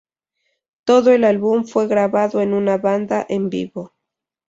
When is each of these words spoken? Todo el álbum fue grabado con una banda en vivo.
Todo 0.83 1.11
el 1.11 1.23
álbum 1.23 1.63
fue 1.65 1.85
grabado 1.87 2.39
con 2.39 2.53
una 2.55 2.79
banda 2.79 3.23
en 3.29 3.51
vivo. 3.51 3.93